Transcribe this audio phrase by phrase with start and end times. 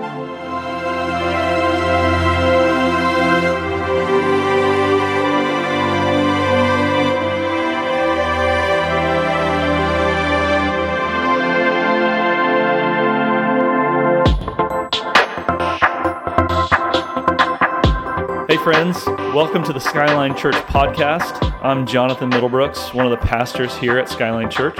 [0.00, 0.06] Hey,
[18.56, 19.04] friends,
[19.34, 21.54] welcome to the Skyline Church podcast.
[21.62, 24.78] I'm Jonathan Middlebrooks, one of the pastors here at Skyline Church.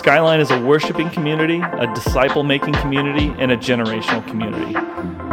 [0.00, 4.72] Skyline is a worshiping community, a disciple making community, and a generational community.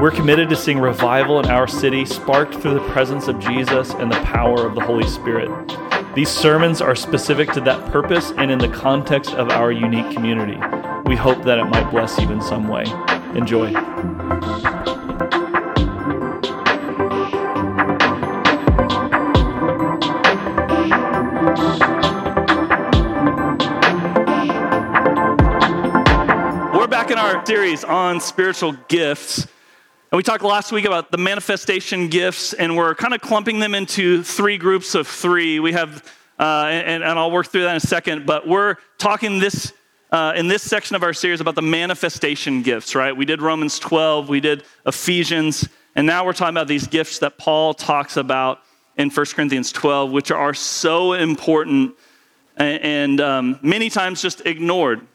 [0.01, 4.11] We're committed to seeing revival in our city sparked through the presence of Jesus and
[4.11, 5.49] the power of the Holy Spirit.
[6.15, 10.59] These sermons are specific to that purpose and in the context of our unique community.
[11.05, 12.83] We hope that it might bless you in some way.
[13.37, 13.73] Enjoy.
[27.47, 29.43] Series on spiritual gifts.
[30.11, 33.73] And we talked last week about the manifestation gifts, and we're kind of clumping them
[33.73, 35.57] into three groups of three.
[35.61, 36.03] We have,
[36.37, 39.71] uh, and, and, I'll work through that in a second, but we're talking this.
[40.11, 43.15] Uh, in this section of our series about the manifestation gifts, right?
[43.15, 47.37] We did Romans 12, we did Ephesians, and now we're talking about these gifts that
[47.37, 48.59] Paul talks about
[48.97, 51.95] in 1 Corinthians 12, which are so important
[52.57, 55.07] and, and um, many times just ignored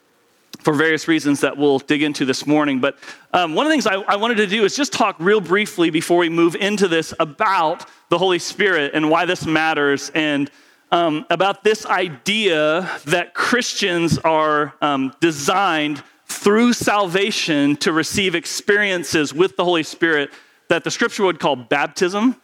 [0.63, 2.81] for various reasons that we'll dig into this morning.
[2.81, 2.97] But
[3.33, 5.91] um, one of the things I, I, wanted to do is just talk real briefly
[5.91, 10.51] before we move into this about the Holy Spirit and why this matters, and
[10.93, 19.57] um, about this idea that Christians are um, designed through salvation to receive experiences with
[19.57, 20.31] the Holy Spirit
[20.69, 22.37] that the scripture would call baptism.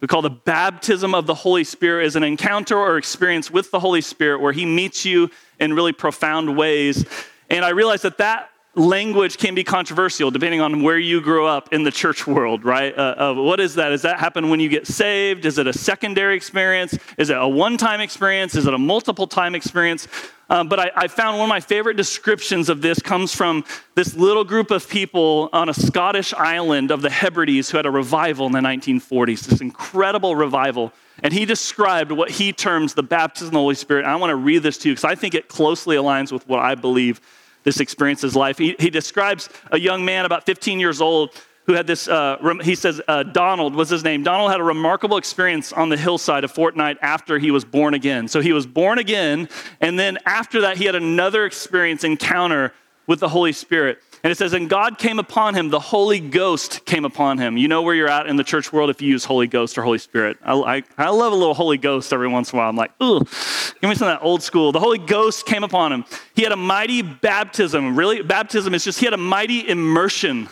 [0.00, 3.80] We call the baptism of the Holy Spirit as an encounter or experience with the
[3.80, 7.04] Holy Spirit where He meets you in really profound ways
[7.50, 11.72] and I realized that that language can be controversial depending on where you grew up
[11.72, 12.96] in the church world, right?
[12.96, 13.90] Uh, uh, what is that?
[13.90, 15.44] Does that happen when you get saved?
[15.44, 16.98] Is it a secondary experience?
[17.16, 18.54] Is it a one time experience?
[18.54, 20.08] Is it a multiple time experience?
[20.50, 24.14] Um, but I, I, found one of my favorite descriptions of this comes from this
[24.14, 28.46] little group of people on a Scottish island of the Hebrides who had a revival
[28.46, 30.92] in the 1940s, this incredible revival.
[31.22, 34.04] And he described what he terms the baptism of the Holy Spirit.
[34.04, 36.46] And I want to read this to you because I think it closely aligns with
[36.48, 37.20] what I believe
[37.62, 38.58] this experience's life.
[38.58, 41.30] He, he describes a young man about 15 years old
[41.66, 44.22] who had this, uh, he says, uh, Donald was his name.
[44.22, 48.28] Donald had a remarkable experience on the hillside a fortnight after he was born again.
[48.28, 49.48] So he was born again,
[49.80, 52.74] and then after that, he had another experience, encounter
[53.06, 53.98] with the Holy Spirit.
[54.24, 57.58] And it says, and God came upon him, the Holy Ghost came upon him.
[57.58, 59.82] You know where you're at in the church world if you use Holy Ghost or
[59.82, 60.38] Holy Spirit.
[60.42, 62.70] I, I, I love a little Holy Ghost every once in a while.
[62.70, 64.72] I'm like, ooh, give me some of that old school.
[64.72, 66.06] The Holy Ghost came upon him.
[66.34, 67.96] He had a mighty baptism.
[67.96, 70.48] Really, baptism is just, he had a mighty immersion,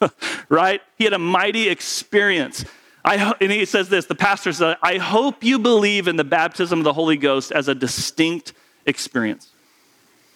[0.48, 0.80] right?
[0.96, 2.64] He had a mighty experience.
[3.04, 6.78] I, and he says this the pastor says, I hope you believe in the baptism
[6.78, 8.54] of the Holy Ghost as a distinct
[8.86, 9.49] experience.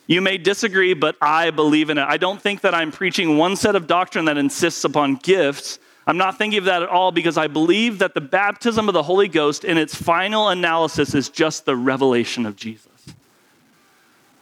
[0.06, 2.06] You may disagree, but I believe in it.
[2.06, 5.78] I don't think that I'm preaching one set of doctrine that insists upon gifts.
[6.06, 9.02] I'm not thinking of that at all because I believe that the baptism of the
[9.02, 12.90] Holy Ghost in its final analysis is just the revelation of Jesus.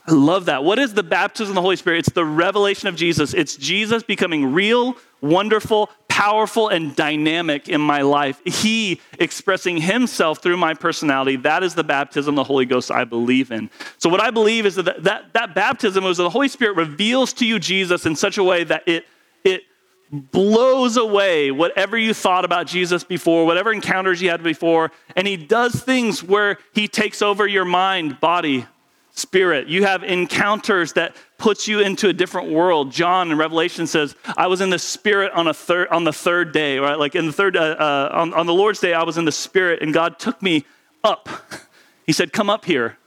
[0.04, 0.64] I love that.
[0.64, 2.00] What is the baptism of the Holy Spirit?
[2.00, 3.34] It's the revelation of Jesus.
[3.34, 8.38] It's Jesus becoming real, wonderful, powerful, and dynamic in my life.
[8.44, 11.36] He expressing himself through my personality.
[11.36, 13.70] That is the baptism the Holy Ghost I believe in.
[13.96, 17.32] So, what I believe is that that, that baptism is that the Holy Spirit reveals
[17.34, 19.06] to you Jesus in such a way that it,
[19.42, 19.62] it
[20.10, 25.38] blows away whatever you thought about Jesus before, whatever encounters you had before, and he
[25.38, 28.66] does things where he takes over your mind, body,
[29.12, 29.68] spirit.
[29.68, 32.90] You have encounters that puts you into a different world.
[32.90, 36.52] John in Revelation says, "I was in the spirit on a third on the third
[36.52, 36.98] day, right?
[36.98, 39.32] Like in the third uh, uh, on, on the Lord's day, I was in the
[39.32, 40.64] spirit, and God took me
[41.04, 41.28] up.
[42.04, 42.98] He said, "Come up here."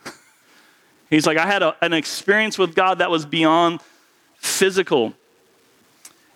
[1.09, 3.81] He's like, I had a, an experience with God that was beyond
[4.37, 5.13] physical.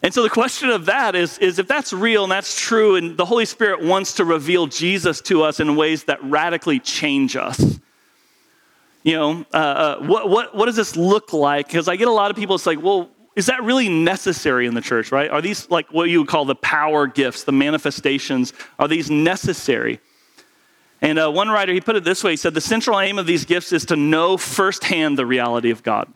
[0.01, 3.17] And so the question of that is, is if that's real and that's true, and
[3.17, 7.79] the Holy Spirit wants to reveal Jesus to us in ways that radically change us
[9.03, 11.67] you know, uh, uh, what, what, what does this look like?
[11.67, 14.73] Because I get a lot of people, it's like, well, is that really necessary in
[14.73, 15.29] the church, right?
[15.29, 19.99] Are these like what you would call the power gifts, the manifestations, are these necessary?
[21.01, 23.25] And uh, one writer, he put it this way he said, the central aim of
[23.25, 26.11] these gifts is to know firsthand the reality of God.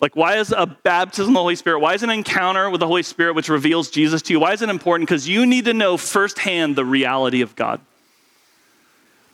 [0.00, 1.78] Like, why is a baptism of the Holy Spirit?
[1.78, 4.40] Why is an encounter with the Holy Spirit which reveals Jesus to you?
[4.40, 5.08] Why is it important?
[5.08, 7.80] Because you need to know firsthand the reality of God.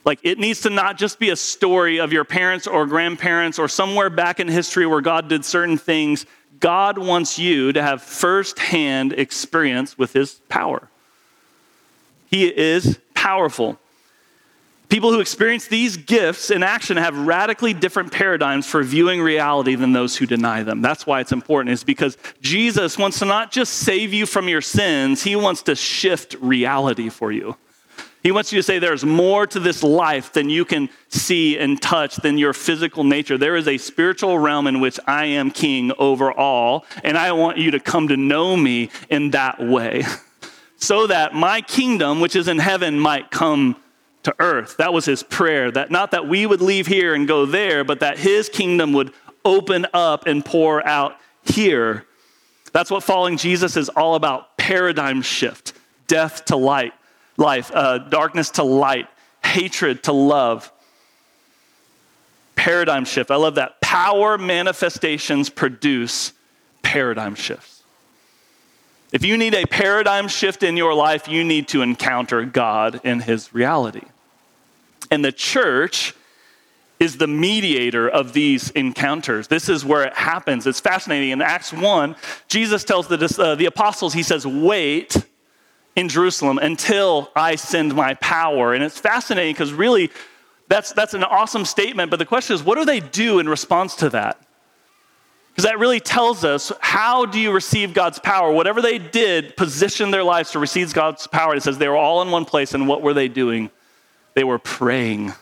[0.05, 3.69] Like, it needs to not just be a story of your parents or grandparents or
[3.69, 6.25] somewhere back in history where God did certain things.
[6.59, 10.89] God wants you to have firsthand experience with his power.
[12.31, 13.79] He is powerful.
[14.89, 19.93] People who experience these gifts in action have radically different paradigms for viewing reality than
[19.93, 20.83] those who deny them.
[20.83, 24.61] That's why it's important, is because Jesus wants to not just save you from your
[24.61, 27.57] sins, he wants to shift reality for you.
[28.23, 31.81] He wants you to say there's more to this life than you can see and
[31.81, 33.39] touch than your physical nature.
[33.39, 37.57] There is a spiritual realm in which I am king over all, and I want
[37.57, 40.05] you to come to know me in that way.
[40.77, 43.77] so that my kingdom, which is in heaven, might come
[44.25, 44.77] to earth.
[44.77, 45.71] That was his prayer.
[45.71, 49.13] That not that we would leave here and go there, but that his kingdom would
[49.45, 52.05] open up and pour out here.
[52.73, 55.73] That's what following Jesus is all about paradigm shift,
[56.07, 56.93] death to light,
[57.41, 59.09] life, uh, darkness to light,
[59.43, 60.71] hatred to love.
[62.55, 63.31] Paradigm shift.
[63.31, 63.81] I love that.
[63.81, 66.33] Power manifestations produce
[66.83, 67.83] paradigm shifts.
[69.13, 73.21] If you need a paradigm shift in your life, you need to encounter God in
[73.21, 74.07] His reality.
[75.11, 76.15] And the church
[77.01, 79.49] is the mediator of these encounters.
[79.49, 80.67] This is where it happens.
[80.67, 81.31] It's fascinating.
[81.31, 82.15] In Acts 1,
[82.47, 85.17] Jesus tells the, uh, the apostles, He says, Wait
[85.97, 88.75] in Jerusalem until I send my power.
[88.75, 90.11] And it's fascinating because really,
[90.69, 92.11] that's, that's an awesome statement.
[92.11, 94.41] But the question is, what do they do in response to that?
[95.51, 98.53] Because that really tells us how do you receive God's power?
[98.53, 101.57] Whatever they did, position their lives to receive God's power.
[101.57, 103.71] It says they were all in one place, and what were they doing?
[104.35, 105.33] They were praying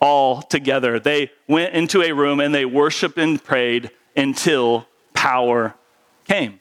[0.00, 0.98] all together.
[0.98, 5.74] They went into a room and they worshiped and prayed until power
[6.26, 6.60] came.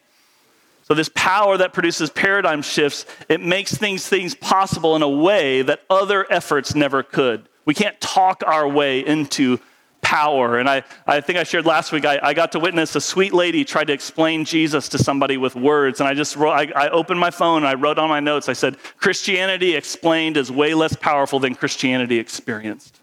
[0.91, 5.61] So, this power that produces paradigm shifts, it makes things, things possible in a way
[5.61, 7.47] that other efforts never could.
[7.63, 9.61] We can't talk our way into
[10.01, 10.59] power.
[10.59, 13.33] And I, I think I shared last week, I, I got to witness a sweet
[13.33, 16.01] lady try to explain Jesus to somebody with words.
[16.01, 18.49] And I just wrote, I, I opened my phone and I wrote on my notes,
[18.49, 23.00] I said, Christianity explained is way less powerful than Christianity experienced.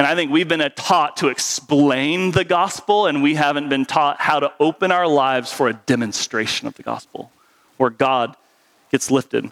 [0.00, 4.18] And I think we've been taught to explain the gospel, and we haven't been taught
[4.18, 7.30] how to open our lives for a demonstration of the gospel
[7.76, 8.34] where God
[8.90, 9.50] gets lifted.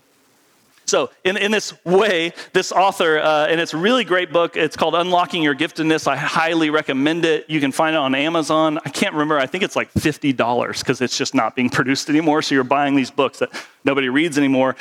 [0.87, 4.57] So, in, in this way, this author, uh, and it's a really great book.
[4.57, 6.07] It's called Unlocking Your Giftedness.
[6.07, 7.45] I highly recommend it.
[7.51, 8.79] You can find it on Amazon.
[8.87, 12.41] I can't remember, I think it's like $50 because it's just not being produced anymore.
[12.41, 13.51] So, you're buying these books that
[13.85, 14.77] nobody reads anymore.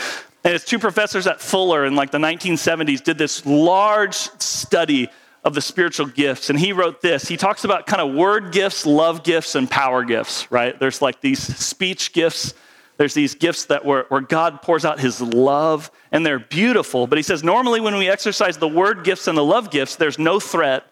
[0.46, 5.10] And it's two professors at Fuller in like the 1970s did this large study
[5.48, 6.52] of the spiritual gifts.
[6.52, 7.28] And he wrote this.
[7.28, 10.80] He talks about kind of word gifts, love gifts, and power gifts, right?
[10.80, 12.54] There's like these speech gifts
[12.98, 17.06] there's these gifts that where, where God pours out his love, and they're beautiful.
[17.06, 20.18] But he says normally when we exercise the word gifts and the love gifts, there's
[20.18, 20.84] no threat,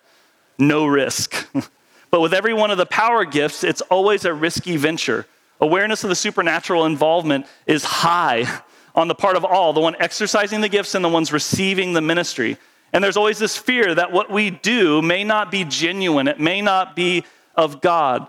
[0.59, 1.47] no risk.
[2.11, 5.25] but with every one of the power gifts, it's always a risky venture.
[5.59, 8.45] Awareness of the supernatural involvement is high
[8.95, 12.01] on the part of all, the one exercising the gifts and the ones receiving the
[12.01, 12.57] ministry.
[12.93, 16.61] And there's always this fear that what we do may not be genuine, it may
[16.61, 18.27] not be of God.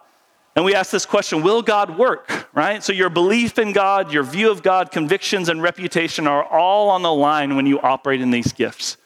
[0.56, 2.49] And we ask this question Will God work?
[2.55, 2.82] Right?
[2.82, 7.03] So, your belief in God, your view of God, convictions, and reputation are all on
[7.03, 8.97] the line when you operate in these gifts.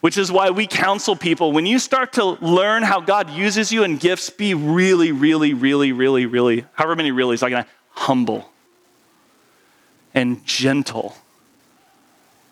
[0.00, 3.84] Which is why we counsel people when you start to learn how God uses you
[3.84, 8.50] in gifts, be really, really, really, really, really, however many reallys, can humble
[10.14, 11.14] and gentle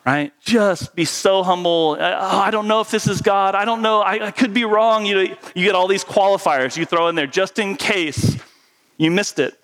[0.09, 0.33] right?
[0.41, 1.97] Just be so humble.
[1.99, 3.53] Uh, oh, I don't know if this is God.
[3.53, 4.01] I don't know.
[4.01, 5.05] I, I could be wrong.
[5.05, 8.37] You, you get all these qualifiers you throw in there just in case
[8.97, 9.59] you missed it.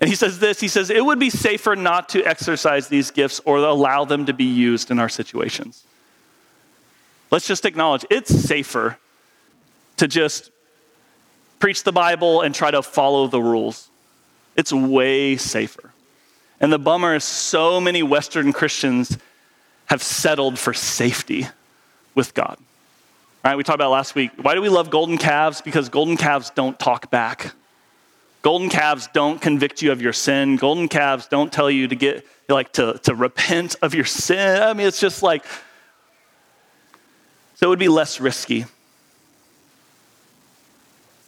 [0.00, 3.40] And he says this he says, it would be safer not to exercise these gifts
[3.44, 5.84] or allow them to be used in our situations.
[7.30, 8.98] Let's just acknowledge it's safer
[9.98, 10.50] to just
[11.58, 13.90] preach the Bible and try to follow the rules.
[14.56, 15.92] It's way safer.
[16.60, 19.18] And the bummer is so many Western Christians
[19.86, 21.46] have settled for safety
[22.14, 22.58] with God.
[23.44, 24.32] All right, we talked about last week.
[24.40, 25.60] Why do we love golden calves?
[25.60, 27.54] Because golden calves don't talk back.
[28.42, 30.56] Golden calves don't convict you of your sin.
[30.56, 34.62] Golden calves don't tell you to get like to, to repent of your sin.
[34.62, 35.44] I mean, it's just like
[37.56, 38.66] so it would be less risky.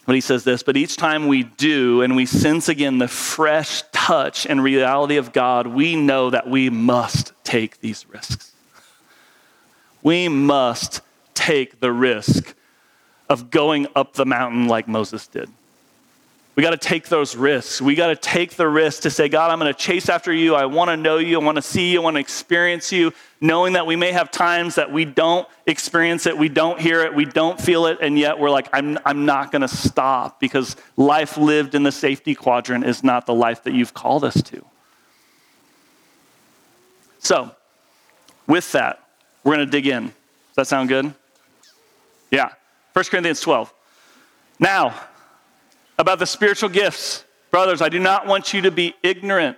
[0.09, 3.83] But he says this, but each time we do and we sense again the fresh
[3.91, 8.53] touch and reality of God, we know that we must take these risks.
[10.01, 11.01] We must
[11.35, 12.55] take the risk
[13.29, 15.51] of going up the mountain like Moses did.
[16.59, 17.81] We got to take those risks.
[17.81, 20.55] We got to take the risk to say, God, I'm going to chase after you.
[20.55, 21.39] I want to know you.
[21.39, 22.01] I want to see you.
[22.01, 26.25] I want to experience you, knowing that we may have times that we don't experience
[26.25, 29.25] it, we don't hear it, we don't feel it, and yet we're like, I'm, I'm
[29.25, 33.63] not going to stop because life lived in the safety quadrant is not the life
[33.63, 34.65] that you've called us to.
[37.19, 37.55] So,
[38.47, 39.01] with that,
[39.45, 40.07] we're going to dig in.
[40.07, 40.13] Does
[40.57, 41.13] that sound good?
[42.31, 42.49] Yeah.
[42.91, 43.73] 1 Corinthians 12.
[44.59, 44.93] Now,
[45.99, 47.25] about the spiritual gifts.
[47.51, 49.57] Brothers, I do not want you to be ignorant.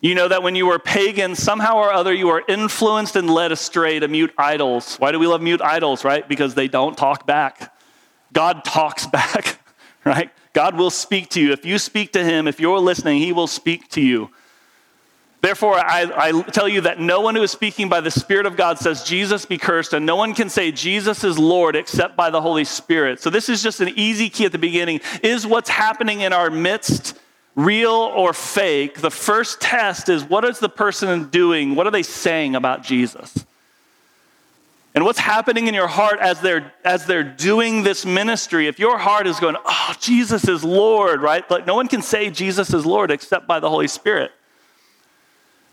[0.00, 3.52] You know that when you were pagan, somehow or other you are influenced and led
[3.52, 4.96] astray to mute idols.
[4.96, 6.28] Why do we love mute idols, right?
[6.28, 7.74] Because they don't talk back.
[8.32, 9.60] God talks back,
[10.04, 10.30] right?
[10.52, 11.52] God will speak to you.
[11.52, 14.30] If you speak to him, if you're listening, he will speak to you.
[15.42, 18.56] Therefore, I, I, tell you that no one who is speaking by the Spirit of
[18.56, 22.28] God says, Jesus be cursed, and no one can say Jesus is Lord except by
[22.28, 23.20] the Holy Spirit.
[23.22, 25.00] So, this is just an easy key at the beginning.
[25.22, 27.18] Is what's happening in our midst
[27.54, 29.00] real or fake?
[29.00, 31.74] The first test is what is the person doing?
[31.74, 33.46] What are they saying about Jesus?
[34.94, 38.66] And what's happening in your heart as they're, as they're doing this ministry?
[38.66, 41.48] If your heart is going, oh, Jesus is Lord, right?
[41.48, 44.32] Like, no one can say Jesus is Lord except by the Holy Spirit.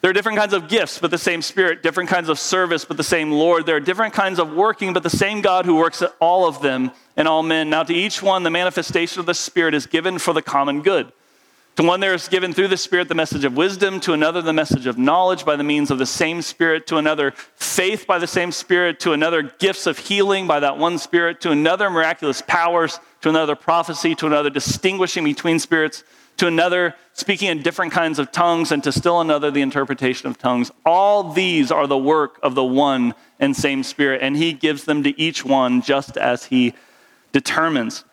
[0.01, 2.98] There are different kinds of gifts, but the same Spirit, different kinds of service, but
[2.98, 3.66] the same Lord.
[3.66, 6.62] There are different kinds of working, but the same God who works at all of
[6.62, 7.70] them and all men.
[7.72, 11.12] Now, to each one, the manifestation of the Spirit is given for the common good.
[11.77, 14.54] To one, there is given through the Spirit the message of wisdom, to another, the
[14.54, 18.27] message of knowledge by the means of the same Spirit, to another, faith by the
[18.27, 23.00] same Spirit, to another, gifts of healing by that one Spirit, to another, miraculous powers,
[23.22, 26.04] to another, prophecy, to another, distinguishing between spirits
[26.38, 30.38] to another speaking in different kinds of tongues, and to still another the interpretation of
[30.38, 30.72] tongues.
[30.86, 35.03] All these are the work of the one and same Spirit, and He gives them
[35.03, 36.74] to each one just as He
[37.32, 38.03] determines.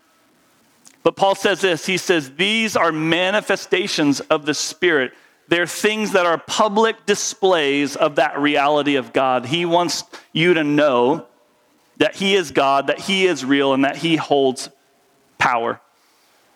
[1.03, 5.13] But Paul says this He says, These are manifestations of the Spirit.
[5.47, 9.45] They're things that are public displays of that reality of God.
[9.45, 11.27] He wants you to know
[11.99, 14.71] that He is God, that He is real, and that He holds
[15.37, 15.81] power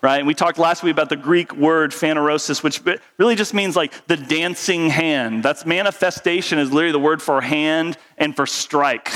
[0.00, 0.18] right?
[0.18, 2.82] And we talked last week about the Greek word phanerosis, which
[3.18, 5.42] really just means like the dancing hand.
[5.42, 9.10] That's manifestation is literally the word for hand and for strike,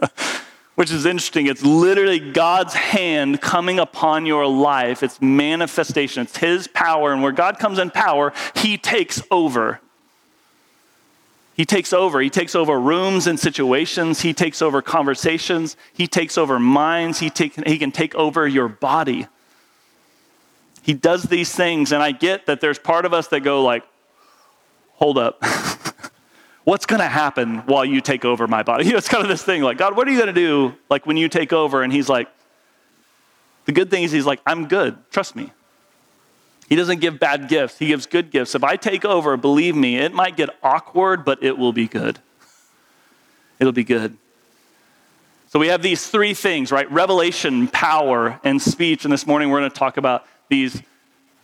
[0.74, 1.46] which is interesting.
[1.46, 5.02] It's literally God's hand coming upon your life.
[5.02, 7.12] It's manifestation, it's His power.
[7.12, 9.80] And where God comes in power, He takes over.
[11.54, 12.22] He takes over.
[12.22, 14.22] He takes over rooms and situations.
[14.22, 15.76] He takes over conversations.
[15.92, 17.18] He takes over minds.
[17.18, 19.26] He, take, he can take over your body.
[20.82, 23.84] He does these things, and I get that there's part of us that go like,
[24.94, 25.42] hold up.
[26.64, 28.84] What's going to happen while you take over my body?
[28.86, 30.74] You know, it's kind of this thing like, God, what are you going to do
[30.88, 31.82] like when you take over?
[31.82, 32.28] And he's like,
[33.64, 34.96] the good thing is he's like, I'm good.
[35.10, 35.52] Trust me.
[36.68, 37.78] He doesn't give bad gifts.
[37.78, 38.54] He gives good gifts.
[38.54, 42.20] If I take over, believe me, it might get awkward, but it will be good.
[43.58, 44.16] It'll be good.
[45.48, 46.90] So we have these three things, right?
[46.92, 49.04] Revelation, power, and speech.
[49.04, 50.82] And this morning we're going to talk about these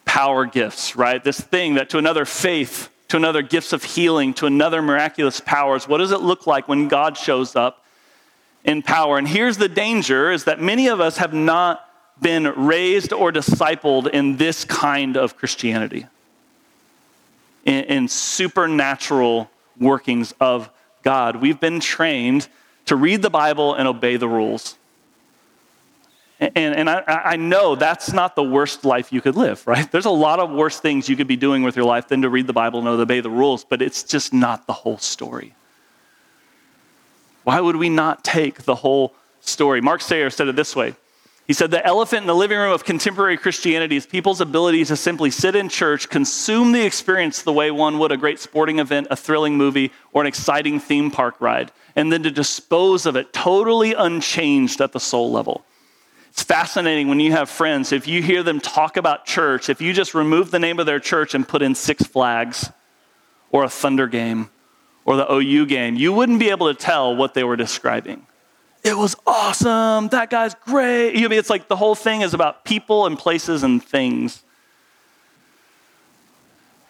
[0.05, 1.25] power gifts, right?
[1.25, 5.89] This thing that to another faith, to another gifts of healing, to another miraculous powers.
[5.89, 7.85] What does it look like when God shows up
[8.65, 9.17] in power?
[9.17, 11.89] And here's the danger is that many of us have not
[12.21, 16.07] been raised or discipled in this kind of Christianity,
[17.65, 20.71] in, in supernatural workings of
[21.03, 21.37] God.
[21.37, 22.49] We've been trained
[22.87, 24.77] to read the Bible and obey the rules.
[26.38, 29.90] And, and I, I, know that's not the worst life you could live, right?
[29.90, 32.28] There's a lot of worse things you could be doing with your life than to
[32.28, 35.55] read the Bible and obey the rules, but it's just not the whole story.
[37.45, 39.81] Why would we not take the whole story?
[39.81, 40.95] Mark Sayers said it this way.
[41.47, 44.97] He said, The elephant in the living room of contemporary Christianity is people's ability to
[44.97, 49.07] simply sit in church, consume the experience the way one would a great sporting event,
[49.11, 53.33] a thrilling movie, or an exciting theme park ride, and then to dispose of it
[53.33, 55.64] totally unchanged at the soul level.
[56.37, 59.95] It's fascinating when you have friends, if you hear them talk about church, if you
[59.95, 62.71] just remove the name of their church and put in Six Flags
[63.50, 64.50] or a Thunder game
[65.07, 68.26] or the OU game, you wouldn't be able to tell what they were describing.
[68.85, 70.09] It was awesome.
[70.09, 71.14] That guy's great.
[71.14, 74.43] You know, it's like the whole thing is about people and places and things.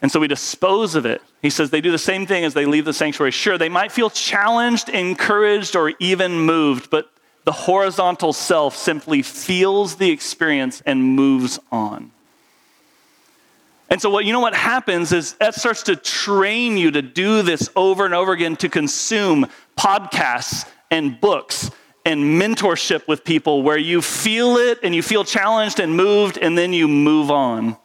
[0.03, 1.23] And so we dispose of it.
[1.41, 3.31] He says they do the same thing as they leave the sanctuary.
[3.31, 7.12] Sure, they might feel challenged, encouraged, or even moved, but
[7.47, 12.11] the horizontal self simply feels the experience and moves on.
[13.88, 17.43] And so, what you know what happens is that starts to train you to do
[17.43, 19.47] this over and over again to consume
[19.79, 21.71] podcasts and books
[22.05, 26.59] and mentorship with people where you feel it and you feel challenged and moved, and
[26.59, 27.76] then you move on.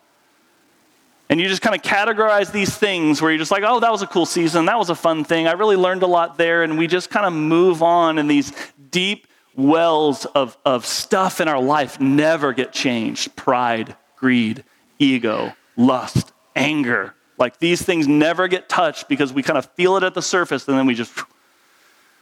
[1.30, 4.02] And you just kind of categorize these things where you're just like, oh, that was
[4.02, 4.66] a cool season.
[4.66, 5.48] That was a fun thing.
[5.48, 6.64] I really learned a lot there.
[6.64, 8.52] And we just kind of move on, in these
[8.90, 9.28] deep
[9.62, 14.64] wells of, of stuff in our life never get changed pride, greed,
[15.00, 17.14] ego, lust, anger.
[17.38, 20.68] Like these things never get touched because we kind of feel it at the surface
[20.68, 21.14] and then we just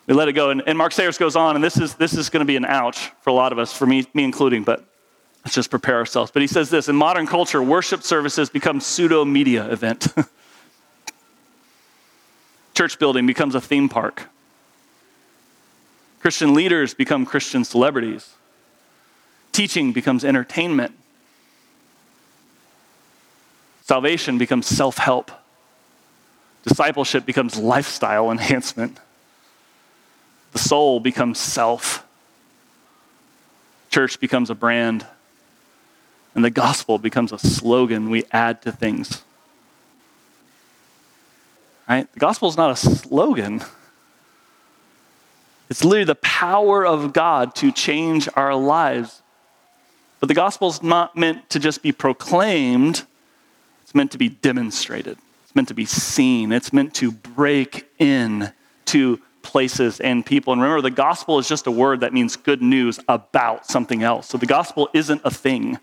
[0.08, 0.50] we let it go.
[0.50, 2.66] And, and Mark Sayers goes on, and this is this is going to be an
[2.66, 4.90] ouch for a lot of us, for me, me including, but
[5.44, 6.32] Let's just prepare ourselves.
[6.32, 10.08] But he says this in modern culture, worship services become pseudo media event.
[12.74, 14.30] Church building becomes a theme park.
[16.20, 18.34] Christian leaders become Christian celebrities.
[19.52, 20.94] Teaching becomes entertainment.
[23.84, 25.32] Salvation becomes self help.
[26.64, 29.00] Discipleship becomes lifestyle enhancement.
[30.52, 32.06] The soul becomes self.
[33.90, 35.06] Church becomes a brand
[36.36, 39.24] and the gospel becomes a slogan we add to things.
[41.88, 42.12] Right?
[42.14, 43.62] The gospel is not a slogan.
[45.70, 49.22] It's literally the power of God to change our lives.
[50.20, 53.06] But the gospel is not meant to just be proclaimed,
[53.84, 55.18] it's meant to be demonstrated.
[55.44, 56.52] It's meant to be seen.
[56.52, 58.52] It's meant to break in
[58.86, 60.54] to places and people.
[60.54, 64.28] And remember, the gospel is just a word that means good news about something else.
[64.28, 65.80] So the gospel isn't a thing.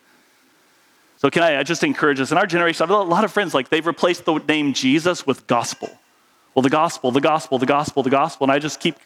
[1.18, 2.30] So, can I just encourage us?
[2.30, 5.26] In our generation, I have a lot of friends, like, they've replaced the name Jesus
[5.26, 5.88] with gospel.
[6.54, 8.44] Well, the gospel, the gospel, the gospel, the gospel.
[8.44, 8.96] And I just keep,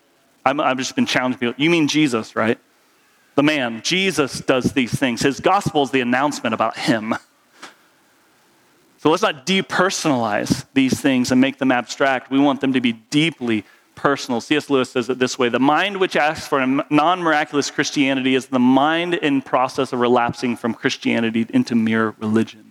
[0.45, 1.55] I'm, I've just been challenging people.
[1.57, 2.59] You mean Jesus, right?
[3.35, 3.83] The man.
[3.83, 5.23] Jesus does these things.
[5.23, 7.15] His gospel is the announcement about him.
[8.99, 12.31] So let's not depersonalize these things and make them abstract.
[12.31, 14.41] We want them to be deeply personal.
[14.41, 14.69] C.S.
[14.69, 18.47] Lewis says it this way The mind which asks for a non miraculous Christianity is
[18.47, 22.70] the mind in process of relapsing from Christianity into mere religion.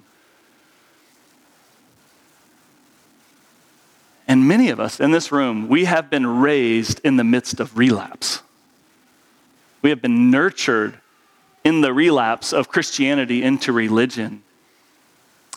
[4.30, 7.80] And many of us in this room, we have been raised in the midst of
[7.80, 8.44] relapse.
[9.82, 11.00] We have been nurtured
[11.64, 14.44] in the relapse of Christianity into religion.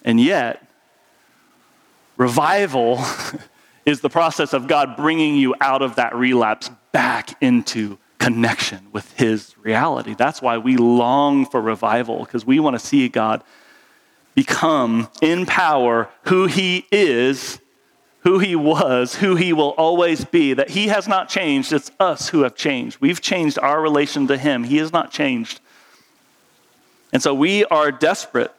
[0.07, 0.67] And yet,
[2.17, 3.05] revival
[3.85, 9.13] is the process of God bringing you out of that relapse back into connection with
[9.19, 10.15] His reality.
[10.15, 13.45] That's why we long for revival, because we want to see God
[14.35, 17.59] become in power who He is,
[18.23, 20.55] who He was, who He will always be.
[20.55, 22.99] That He has not changed, it's us who have changed.
[23.01, 25.61] We've changed our relation to Him, He has not changed.
[27.13, 28.53] And so we are desperate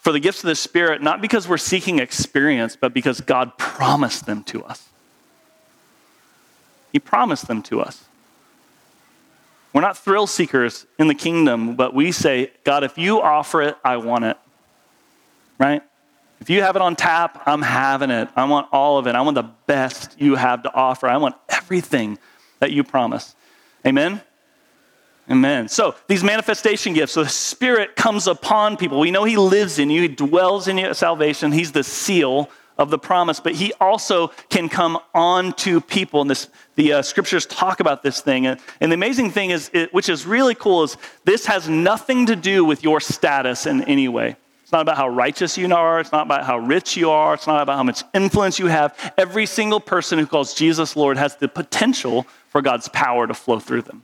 [0.00, 4.26] for the gifts of the Spirit, not because we're seeking experience, but because God promised
[4.26, 4.88] them to us.
[6.92, 8.04] He promised them to us.
[9.72, 13.76] We're not thrill seekers in the kingdom, but we say, God, if you offer it,
[13.82, 14.36] I want it.
[15.58, 15.82] Right?
[16.42, 18.28] If you have it on tap, I'm having it.
[18.34, 19.14] I want all of it.
[19.14, 21.06] I want the best you have to offer.
[21.06, 22.18] I want everything
[22.58, 23.36] that you promise.
[23.86, 24.20] Amen?
[25.30, 25.68] Amen.
[25.68, 28.98] So these manifestation gifts, the Spirit comes upon people.
[28.98, 31.52] We know He lives in you, He dwells in you at salvation.
[31.52, 36.22] He's the seal of the promise, but He also can come on to people.
[36.22, 38.48] And this, the uh, scriptures talk about this thing.
[38.48, 42.26] And, and the amazing thing is, it, which is really cool, is this has nothing
[42.26, 44.34] to do with your status in any way.
[44.72, 46.00] It's not about how righteous you are.
[46.00, 47.34] It's not about how rich you are.
[47.34, 49.12] It's not about how much influence you have.
[49.18, 53.58] Every single person who calls Jesus Lord has the potential for God's power to flow
[53.58, 54.02] through them.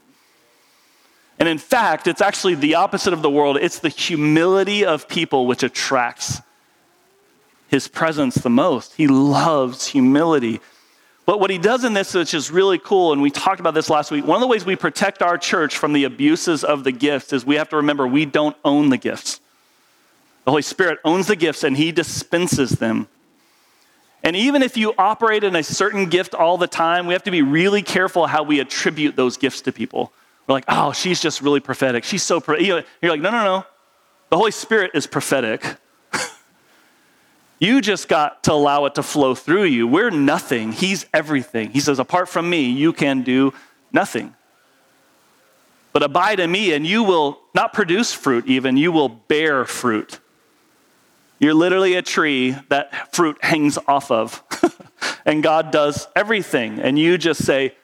[1.39, 3.57] And in fact, it's actually the opposite of the world.
[3.57, 6.43] It's the humility of people which attracts
[7.69, 8.93] his presence the most.
[8.93, 10.61] He loves humility.
[11.25, 13.89] But what he does in this, which is really cool, and we talked about this
[13.89, 16.93] last week, one of the ways we protect our church from the abuses of the
[16.93, 19.41] gifts is we have to remember we don't own the gifts.
[20.49, 23.07] The Holy Spirit owns the gifts and he dispenses them.
[24.23, 27.31] And even if you operate in a certain gift all the time, we have to
[27.31, 30.11] be really careful how we attribute those gifts to people.
[30.47, 32.03] We're like, oh, she's just really prophetic.
[32.03, 32.57] She's so, pro-.
[32.57, 33.67] you're like, no, no, no.
[34.31, 35.77] The Holy Spirit is prophetic.
[37.59, 39.87] you just got to allow it to flow through you.
[39.87, 40.73] We're nothing.
[40.73, 41.73] He's everything.
[41.73, 43.53] He says, apart from me, you can do
[43.93, 44.35] nothing.
[45.93, 50.21] But abide in me, and you will not produce fruit, even, you will bear fruit.
[51.39, 54.43] You're literally a tree that fruit hangs off of.
[55.25, 56.81] and God does everything.
[56.81, 57.75] And you just say,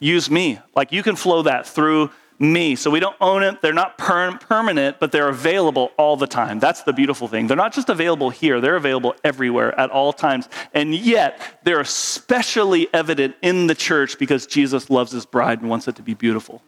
[0.00, 0.58] use me.
[0.74, 2.74] Like you can flow that through me.
[2.74, 3.62] So we don't own it.
[3.62, 6.58] They're not per- permanent, but they're available all the time.
[6.58, 7.46] That's the beautiful thing.
[7.46, 10.48] They're not just available here, they're available everywhere at all times.
[10.72, 15.86] And yet, they're especially evident in the church because Jesus loves his bride and wants
[15.86, 16.62] it to be beautiful.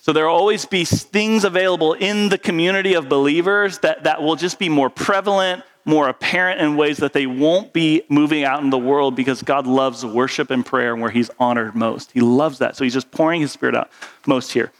[0.00, 4.34] So there will always be things available in the community of believers that, that will
[4.34, 8.70] just be more prevalent, more apparent in ways that they won't be moving out in
[8.70, 12.12] the world because God loves worship and prayer and where He's honored most.
[12.12, 12.76] He loves that.
[12.76, 13.90] So He's just pouring His Spirit out
[14.26, 14.72] most here.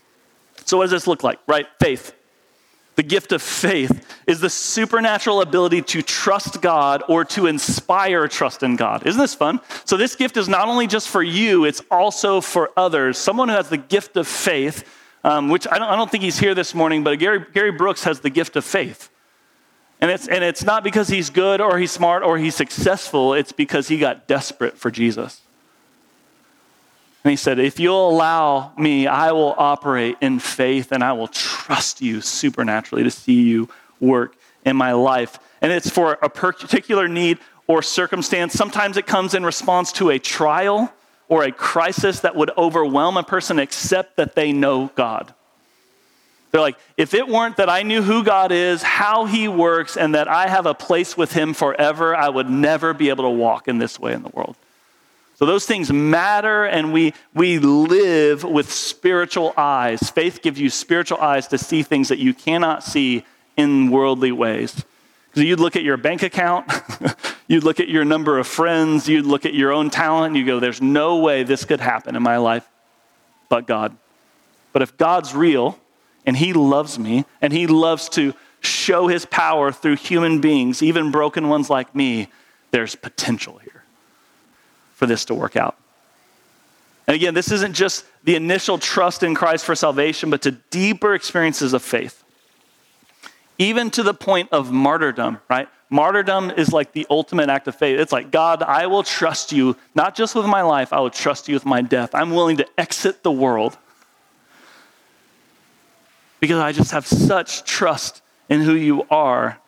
[0.64, 1.66] So, what does this look like, right?
[1.78, 2.14] Faith.
[2.96, 8.62] The gift of faith is the supernatural ability to trust God or to inspire trust
[8.62, 9.06] in God.
[9.06, 9.60] Isn't this fun?
[9.84, 13.18] So, this gift is not only just for you, it's also for others.
[13.18, 14.84] Someone who has the gift of faith
[15.24, 18.04] um, which I don't, I don't think he's here this morning, but Gary, Gary Brooks
[18.04, 19.10] has the gift of faith.
[20.00, 23.52] And it's, and it's not because he's good or he's smart or he's successful, it's
[23.52, 25.42] because he got desperate for Jesus.
[27.22, 31.28] And he said, If you'll allow me, I will operate in faith and I will
[31.28, 33.68] trust you supernaturally to see you
[34.00, 35.38] work in my life.
[35.60, 38.54] And it's for a particular need or circumstance.
[38.54, 40.90] Sometimes it comes in response to a trial
[41.30, 45.32] or a crisis that would overwhelm a person except that they know God.
[46.50, 50.16] They're like, if it weren't that I knew who God is, how He works, and
[50.16, 53.68] that I have a place with Him forever, I would never be able to walk
[53.68, 54.56] in this way in the world.
[55.36, 60.10] So those things matter, and we, we live with spiritual eyes.
[60.10, 63.24] Faith gives you spiritual eyes to see things that you cannot see
[63.56, 64.84] in worldly ways.
[65.30, 66.70] Because you'd look at your bank account,
[67.48, 70.44] you'd look at your number of friends, you'd look at your own talent, and you
[70.44, 72.68] go, there's no way this could happen in my life
[73.50, 73.94] but God.
[74.72, 75.78] But if God's real
[76.24, 81.10] and He loves me and He loves to show His power through human beings, even
[81.10, 82.28] broken ones like me,
[82.70, 83.84] there's potential here
[84.94, 85.76] for this to work out.
[87.06, 91.14] And again, this isn't just the initial trust in Christ for salvation, but to deeper
[91.14, 92.19] experiences of faith
[93.60, 95.68] even to the point of martyrdom, right?
[95.90, 98.00] Martyrdom is like the ultimate act of faith.
[98.00, 101.46] It's like, God, I will trust you, not just with my life, I will trust
[101.46, 102.14] you with my death.
[102.14, 103.76] I'm willing to exit the world
[106.40, 109.58] because I just have such trust in who you are.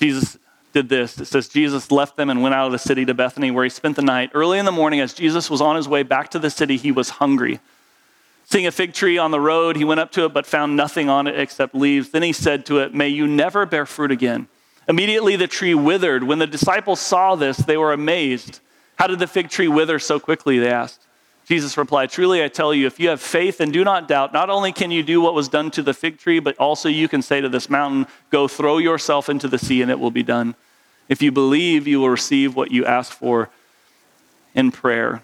[0.00, 0.36] Jesus
[0.72, 1.16] did this.
[1.20, 3.70] It says Jesus left them and went out of the city to Bethany, where he
[3.70, 4.30] spent the night.
[4.34, 6.90] Early in the morning, as Jesus was on his way back to the city, he
[6.90, 7.60] was hungry.
[8.50, 11.08] Seeing a fig tree on the road, he went up to it but found nothing
[11.08, 12.10] on it except leaves.
[12.10, 14.48] Then he said to it, May you never bear fruit again.
[14.88, 16.24] Immediately the tree withered.
[16.24, 18.58] When the disciples saw this, they were amazed.
[18.96, 20.58] How did the fig tree wither so quickly?
[20.58, 21.00] They asked.
[21.46, 24.50] Jesus replied, Truly I tell you, if you have faith and do not doubt, not
[24.50, 27.22] only can you do what was done to the fig tree, but also you can
[27.22, 30.56] say to this mountain, Go throw yourself into the sea, and it will be done.
[31.08, 33.48] If you believe, you will receive what you ask for
[34.56, 35.22] in prayer.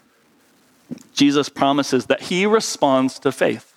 [1.16, 3.72] Jesus promises that he responds to faith.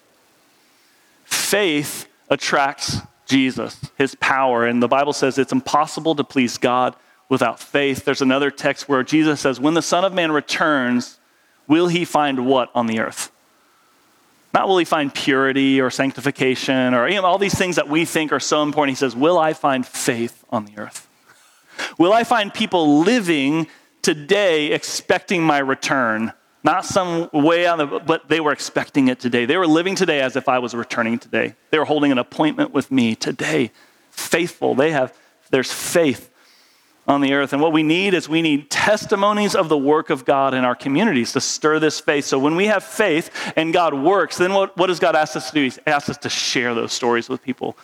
[1.23, 4.65] Faith attracts Jesus, his power.
[4.65, 6.95] And the Bible says it's impossible to please God
[7.30, 8.04] without faith.
[8.04, 11.17] There's another text where Jesus says, When the Son of Man returns,
[11.67, 13.32] will he find what on the earth?
[14.54, 18.04] Not will he find purity or sanctification or you know, all these things that we
[18.04, 18.97] think are so important.
[18.97, 21.08] He says, Will I find faith on the earth?
[21.97, 23.67] Will I find people living
[24.02, 29.45] today expecting my return not some way on the, but they were expecting it today.
[29.45, 31.56] They were living today as if I was returning today.
[31.72, 33.72] They were holding an appointment with me today.
[34.12, 34.76] Faithful.
[34.76, 35.17] They have,
[35.52, 36.30] there's faith
[37.08, 37.54] on the earth.
[37.54, 40.76] And what we need is we need testimonies of the work of God in our
[40.76, 42.26] communities to stir this faith.
[42.26, 45.50] So when we have faith and God works, then what, what does God ask us
[45.50, 45.63] to do?
[45.63, 47.78] He asks us to share those stories with people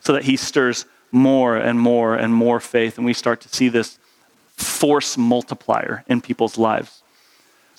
[0.00, 2.96] so that He stirs more and more and more faith.
[2.96, 3.98] And we start to see this
[4.56, 7.01] force multiplier in people's lives.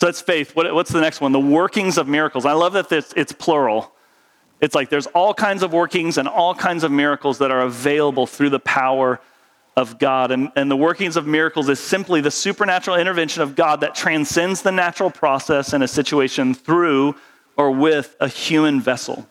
[0.04, 0.54] So that's faith.
[0.54, 1.32] What, what's the next one?
[1.32, 2.46] The workings of miracles.
[2.46, 3.94] I love that it's, it's plural.
[4.60, 8.28] It's like there's all kinds of workings and all kinds of miracles that are available
[8.28, 9.22] through the power
[9.78, 10.32] of God.
[10.32, 14.62] And, and the workings of miracles is simply the supernatural intervention of God that transcends
[14.62, 17.16] the natural process in a situation through
[17.56, 19.26] or with a human vessel.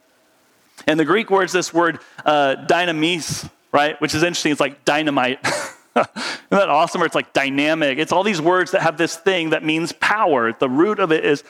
[0.86, 4.00] And the Greek word's this word uh, dynamis, right?
[4.00, 4.52] Which is interesting.
[4.52, 5.46] It's like dynamite.
[5.96, 6.08] Isn't
[6.50, 7.02] that awesome?
[7.02, 7.98] Or it's like dynamic.
[7.98, 10.52] It's all these words that have this thing that means power.
[10.52, 11.44] The root of it is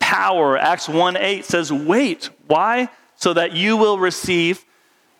[0.00, 0.58] power.
[0.58, 2.30] Acts 1 8 says, wait.
[2.46, 2.88] Why?
[3.16, 4.64] So that you will receive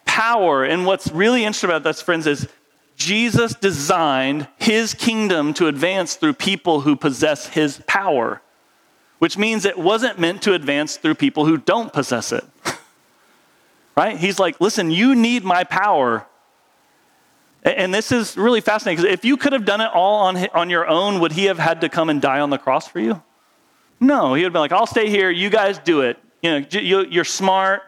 [0.05, 0.65] power.
[0.65, 2.49] And what's really interesting about this, friends, is
[2.97, 8.41] Jesus designed his kingdom to advance through people who possess his power,
[9.19, 12.45] which means it wasn't meant to advance through people who don't possess it.
[13.97, 14.17] right?
[14.17, 16.27] He's like, listen, you need my power
[17.65, 20.69] and this is really fascinating because if you could have done it all on, on
[20.69, 23.23] your own, would he have had to come and die on the cross for you?
[24.01, 25.31] No, he would be like, I'll stay here.
[25.31, 26.19] You guys do it.
[26.43, 27.83] You know, you're smart.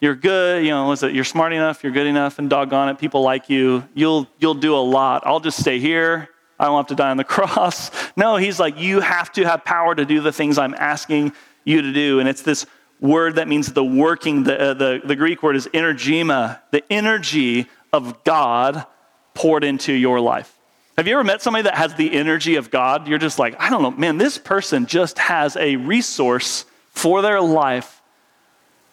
[0.00, 0.64] You're good.
[0.64, 1.14] You know, it?
[1.14, 1.84] You're smart enough.
[1.84, 3.88] You're good enough, and doggone it, people like you.
[3.94, 5.22] You'll you'll do a lot.
[5.24, 6.28] I'll just stay here.
[6.58, 7.90] I don't have to die on the cross.
[8.16, 11.32] No, he's like, you have to have power to do the things I'm asking
[11.64, 12.18] you to do.
[12.18, 12.66] And it's this
[13.00, 17.68] word that means the working, the, uh, the, the Greek word is energema, the energy
[17.92, 18.86] of God
[19.36, 20.52] poured into your life.
[20.96, 23.06] Have you ever met somebody that has the energy of God?
[23.06, 27.40] You're just like, I don't know, man, this person just has a resource for their
[27.40, 28.00] life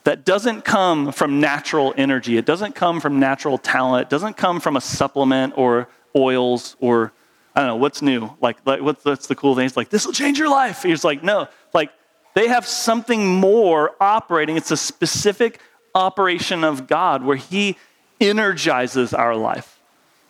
[0.03, 2.35] that doesn't come from natural energy.
[2.37, 4.07] It doesn't come from natural talent.
[4.07, 7.13] It doesn't come from a supplement or oils or
[7.55, 8.31] I don't know, what's new?
[8.41, 9.65] Like, like what's, what's the cool thing?
[9.65, 10.83] It's like, this will change your life.
[10.83, 11.91] He's like, no, like
[12.33, 14.57] they have something more operating.
[14.57, 15.61] It's a specific
[15.95, 17.77] operation of God where He
[18.19, 19.72] energizes our life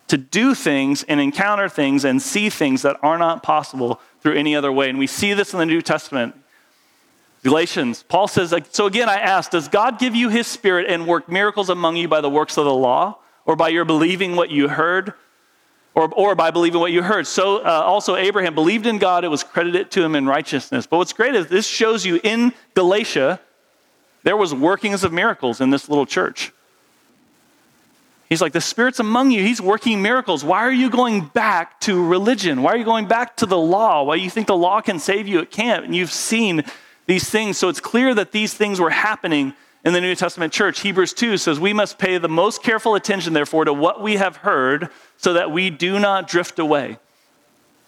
[0.08, 4.54] to do things and encounter things and see things that are not possible through any
[4.54, 4.88] other way.
[4.88, 6.34] And we see this in the New Testament.
[7.42, 11.28] Galatians, Paul says, So again, I ask, does God give you his spirit and work
[11.28, 14.68] miracles among you by the works of the law or by your believing what you
[14.68, 15.14] heard?
[15.94, 17.26] or, or by believing what you heard.
[17.26, 20.86] So uh, also Abraham believed in God, it was credited to him in righteousness.
[20.86, 23.40] But what's great is this shows you in Galatia,
[24.24, 26.52] there was workings of miracles in this little church.
[28.28, 29.42] He's like, the Spirit's among you.
[29.42, 30.42] He's working miracles.
[30.42, 32.62] Why are you going back to religion?
[32.62, 34.02] Why are you going back to the law?
[34.02, 35.40] Why you think the law can save you?
[35.40, 35.84] It can't.
[35.84, 36.64] And you've seen
[37.06, 37.58] these things.
[37.58, 39.52] So it's clear that these things were happening
[39.84, 40.80] in the New Testament church.
[40.80, 44.38] Hebrews 2 says, We must pay the most careful attention, therefore, to what we have
[44.38, 46.98] heard, so that we do not drift away.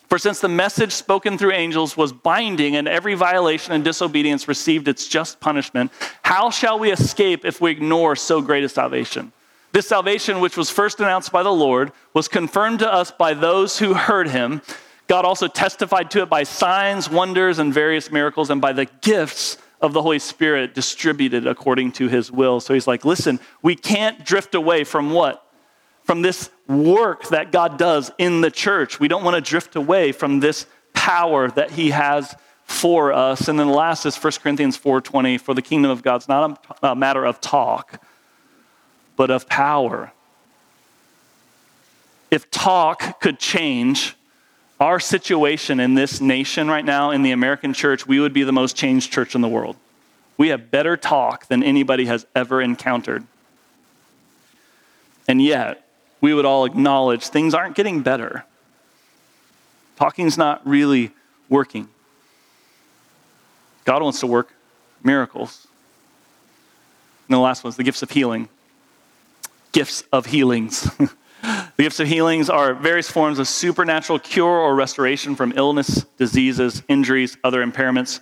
[0.09, 4.87] For since the message spoken through angels was binding, and every violation and disobedience received
[4.87, 5.91] its just punishment,
[6.23, 9.33] how shall we escape if we ignore so great a salvation?
[9.77, 13.79] This salvation, which was first announced by the Lord, was confirmed to us by those
[13.79, 14.63] who heard him.
[15.07, 19.59] God also testified to it by signs, wonders, and various miracles, and by the gifts
[19.83, 22.59] of the Holy Spirit distributed according to his will.
[22.59, 25.47] So he's like, listen, we can't drift away from what?
[26.05, 28.99] From this work that God does in the church.
[28.99, 32.35] We don't want to drift away from this power that he has
[32.65, 33.47] for us.
[33.47, 36.97] And then the last is 1 Corinthians 4:20, for the kingdom of God's not a
[36.97, 38.01] matter of talk,
[39.17, 40.13] but of power.
[42.31, 44.15] If talk could change
[44.79, 48.53] our situation in this nation right now, in the American church, we would be the
[48.53, 49.77] most changed church in the world.
[50.37, 53.25] We have better talk than anybody has ever encountered.
[55.27, 55.89] And yet,
[56.21, 58.45] we would all acknowledge things aren't getting better.
[59.97, 61.11] Talking's not really
[61.49, 61.89] working.
[63.85, 64.53] God wants to work
[65.03, 65.67] miracles.
[67.29, 68.49] And the last one is the gifts of healing.
[69.77, 70.89] Gifts of healings.
[71.77, 76.83] The gifts of healings are various forms of supernatural cure or restoration from illness, diseases,
[76.89, 78.21] injuries, other impairments.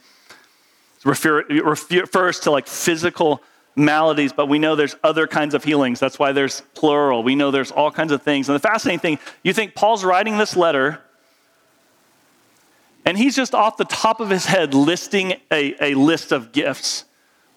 [1.06, 3.40] It refers to like physical
[3.76, 6.00] maladies, but we know there's other kinds of healings.
[6.00, 7.22] That's why there's plural.
[7.22, 8.48] We know there's all kinds of things.
[8.48, 11.00] And the fascinating thing, you think Paul's writing this letter,
[13.04, 17.04] and he's just off the top of his head listing a, a list of gifts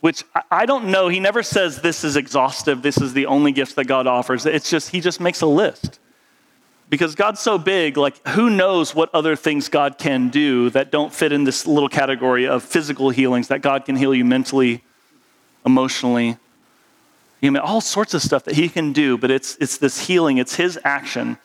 [0.01, 1.07] which I don't know.
[1.07, 4.45] He never says this is exhaustive, this is the only gift that God offers.
[4.45, 5.99] It's just, he just makes a list.
[6.89, 11.13] Because God's so big, like, who knows what other things God can do that don't
[11.13, 14.83] fit in this little category of physical healings, that God can heal you mentally,
[15.65, 16.38] emotionally,
[17.41, 20.38] you know, all sorts of stuff that He can do, but it's, it's this healing,
[20.38, 21.38] it's His action.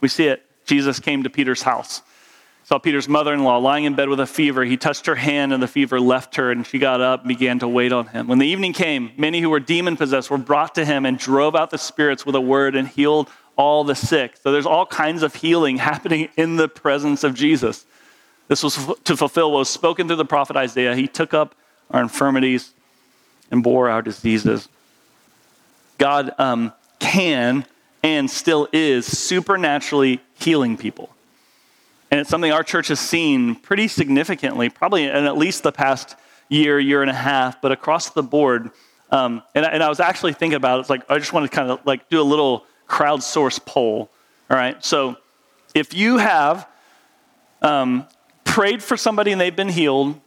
[0.00, 0.46] We see it.
[0.64, 2.02] Jesus came to Peter's house
[2.64, 4.64] saw Peter's mother in law lying in bed with a fever.
[4.64, 7.58] He touched her hand, and the fever left her, and she got up and began
[7.58, 8.28] to wait on him.
[8.28, 11.56] When the evening came, many who were demon possessed were brought to him and drove
[11.56, 14.36] out the spirits with a word and healed all the sick.
[14.42, 17.84] So there's all kinds of healing happening in the presence of Jesus.
[18.48, 20.94] This was to fulfill what was spoken through the prophet Isaiah.
[20.94, 21.54] He took up
[21.90, 22.72] our infirmities
[23.50, 24.68] and bore our diseases.
[25.98, 27.66] God um, can
[28.02, 31.14] and still is supernaturally healing people.
[32.12, 36.14] And it's something our church has seen pretty significantly, probably in at least the past
[36.50, 38.70] year, year and a half, but across the board.
[39.10, 40.80] Um, and, and, I was actually thinking about it.
[40.80, 44.10] It's like, I just want to kind of like do a little crowdsource poll.
[44.50, 44.84] All right.
[44.84, 45.16] So
[45.74, 46.68] if you have
[47.62, 48.06] um,
[48.44, 50.20] prayed for somebody and they've been healed,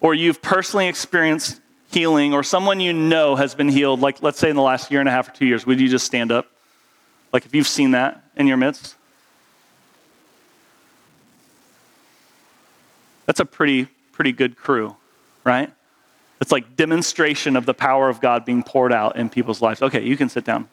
[0.00, 4.48] or you've personally experienced healing, or someone you know has been healed, like let's say
[4.48, 6.46] in the last year and a half or two years, would you just stand up?
[7.30, 8.94] Like if you've seen that in your midst?
[13.28, 14.96] That's a pretty, pretty good crew,
[15.44, 15.70] right?
[16.40, 19.82] It's like demonstration of the power of God being poured out in people's lives.
[19.82, 20.66] Okay, you can sit down.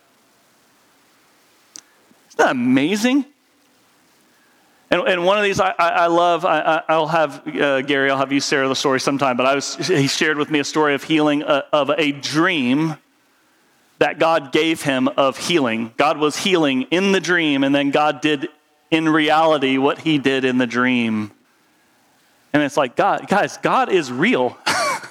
[2.29, 3.25] Isn't that amazing?
[4.89, 8.31] And, and one of these I, I love, I, will have uh, Gary, I'll have
[8.31, 11.03] you share the story sometime, but I was, he shared with me a story of
[11.03, 12.95] healing, uh, of a dream
[13.99, 15.91] that God gave him of healing.
[15.97, 18.47] God was healing in the dream, and then God did
[18.91, 21.31] in reality what he did in the dream.
[22.55, 24.57] And it's like, God, guys, God is real.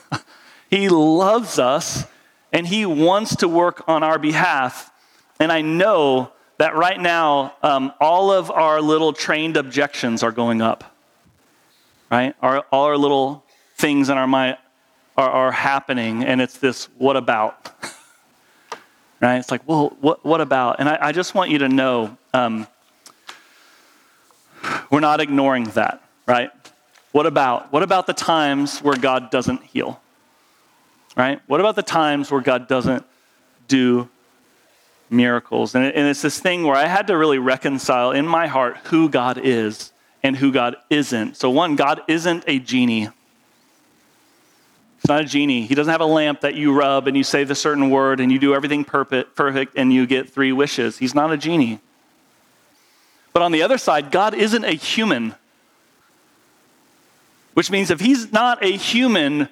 [0.70, 2.06] he loves us,
[2.54, 4.90] and he wants to work on our behalf.
[5.38, 10.62] And I know that right now, um, all of our little trained objections are going
[10.62, 10.96] up,
[12.10, 12.34] right?
[12.40, 13.44] Our, all our little
[13.76, 14.56] things in our mind
[15.14, 17.72] are, are happening, and it's this what about?
[19.20, 19.36] right?
[19.36, 20.80] It's like, well, what, what about?
[20.80, 22.66] And I, I just want you to know um,
[24.90, 26.50] we're not ignoring that, right?
[27.14, 27.72] What about?
[27.72, 30.00] What about the times where God doesn't heal?
[31.16, 31.40] Right?
[31.46, 33.06] What about the times where God doesn't
[33.68, 34.08] do
[35.10, 35.74] miracles.
[35.74, 39.08] And, and it's this thing where I had to really reconcile in my heart who
[39.08, 41.36] God is and who God isn't.
[41.36, 43.08] So, one, God isn't a genie.
[45.00, 45.66] He's not a genie.
[45.66, 48.32] He doesn't have a lamp that you rub and you say the certain word and
[48.32, 50.98] you do everything perfect, perfect and you get three wishes.
[50.98, 51.78] He's not a genie.
[53.32, 55.34] But on the other side, God isn't a human.
[57.54, 59.48] Which means if he's not a human,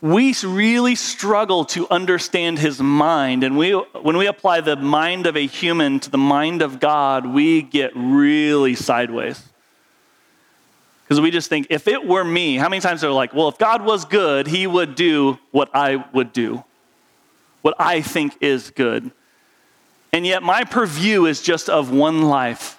[0.00, 3.44] we really struggle to understand his mind.
[3.44, 7.26] And we, when we apply the mind of a human to the mind of God,
[7.26, 9.42] we get really sideways.
[11.04, 13.58] Because we just think, if it were me, how many times are like, well, if
[13.58, 16.64] God was good, he would do what I would do,
[17.62, 19.10] what I think is good.
[20.12, 22.77] And yet, my purview is just of one life.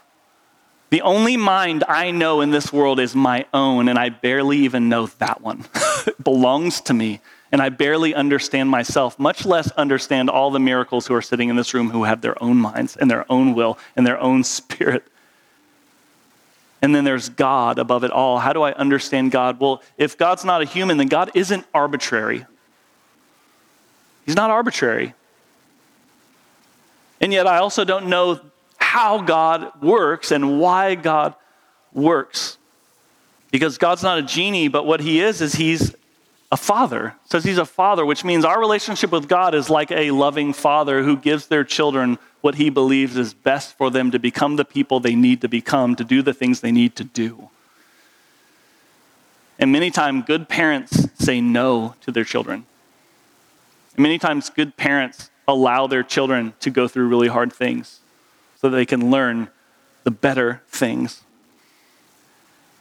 [0.90, 4.90] The only mind I know in this world is my own, and I barely even
[4.90, 5.66] know that one.
[6.08, 7.22] it belongs to me,
[7.52, 11.56] and I barely understand myself, much less understand all the miracles who are sitting in
[11.56, 15.04] this room who have their own minds and their own will and their own spirit.
[16.82, 18.40] And then there's God above it all.
[18.40, 19.60] How do I understand God?
[19.60, 22.46] Well, if God's not a human, then God isn't arbitrary.
[24.26, 25.14] He's not arbitrary.
[27.22, 28.40] And yet, I also don't know
[28.90, 31.36] how God works and why God
[31.94, 32.58] works.
[33.52, 35.96] Because God's not a genie, but what he is, is he's
[36.52, 37.14] a father.
[37.24, 40.54] It says he's a father, which means our relationship with God is like a loving
[40.54, 44.66] father who gives their children what he believes is best for them to become the
[44.66, 47.52] people they need to become, to do the things they need to do.
[49.60, 52.66] And many times, good parents say no to their children.
[53.94, 58.00] And many times, good parents allow their children to go through really hard things
[58.62, 59.50] so they can learn
[60.04, 61.24] the better things.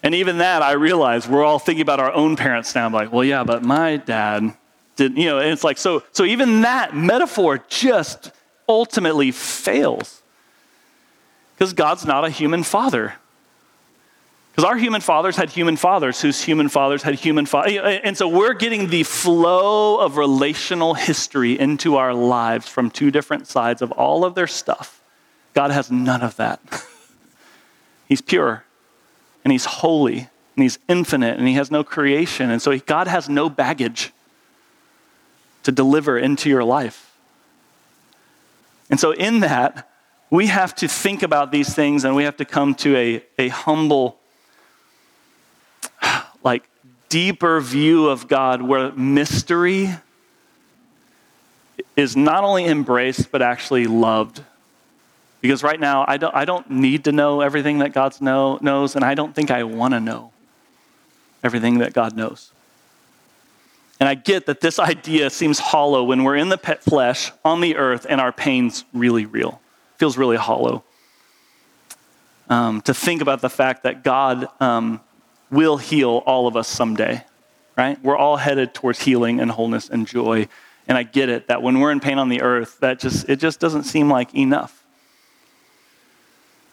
[0.03, 2.87] And even that, I realize we're all thinking about our own parents now.
[2.87, 4.55] I'm like, well, yeah, but my dad
[4.97, 8.31] didn't, you know, and it's like, so, so even that metaphor just
[8.69, 10.23] ultimately fails.
[11.55, 13.15] Because God's not a human father.
[14.53, 17.75] Because our human fathers had human fathers whose human fathers had human fathers.
[18.05, 23.47] And so we're getting the flow of relational history into our lives from two different
[23.47, 24.98] sides of all of their stuff.
[25.59, 26.61] God has none of that.
[28.09, 28.63] he's pure
[29.43, 32.49] and he's holy and he's infinite and he has no creation.
[32.49, 34.13] And so God has no baggage
[35.65, 37.13] to deliver into your life.
[38.89, 39.91] And so, in that,
[40.31, 43.49] we have to think about these things and we have to come to a, a
[43.49, 44.21] humble,
[46.45, 46.69] like,
[47.09, 49.91] deeper view of God where mystery
[51.97, 54.45] is not only embraced but actually loved
[55.41, 58.97] because right now, I don't, I don't need to know everything that God know, knows,
[58.97, 60.33] and I don't think I want to know
[61.43, 62.51] everything that God knows.
[64.01, 67.61] And I get that this idea seems hollow when we're in the pet flesh on
[67.61, 69.61] the earth and our pain's really real.
[69.95, 70.85] It feels really hollow.
[72.49, 75.01] Um, to think about the fact that God um,
[75.51, 77.25] will heal all of us someday,
[77.77, 78.03] right?
[78.03, 80.49] We're all headed towards healing and wholeness and joy.
[80.87, 83.37] And I get it that when we're in pain on the earth, that just it
[83.37, 84.78] just doesn't seem like enough.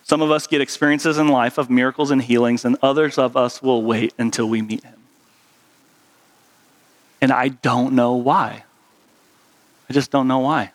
[0.06, 3.60] Some of us get experiences in life of miracles and healings, and others of us
[3.64, 5.00] will wait until we meet him.
[7.20, 8.66] And I don't know why.
[9.90, 10.74] I just don't know why.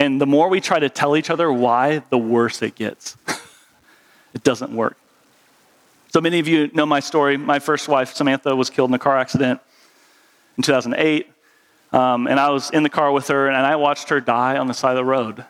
[0.00, 3.18] And the more we try to tell each other why, the worse it gets.
[4.32, 4.96] it doesn't work.
[6.14, 7.36] So many of you know my story.
[7.36, 9.60] My first wife, Samantha, was killed in a car accident
[10.56, 11.30] in 2008.
[11.92, 14.68] Um, and I was in the car with her, and I watched her die on
[14.68, 15.44] the side of the road.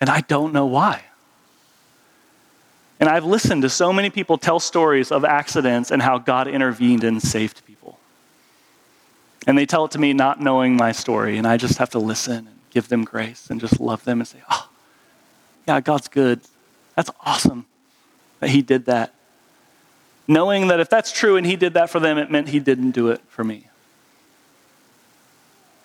[0.00, 1.04] And I don't know why.
[3.00, 7.02] And I've listened to so many people tell stories of accidents and how God intervened
[7.02, 7.98] and saved people.
[9.46, 11.98] And they tell it to me not knowing my story, and I just have to
[11.98, 14.68] listen and give them grace and just love them and say, oh,
[15.66, 16.42] yeah, God's good.
[16.94, 17.64] That's awesome
[18.40, 19.14] that He did that.
[20.28, 22.92] knowing that if that's true and he did that for them, it meant he didn't
[22.92, 23.66] do it for me.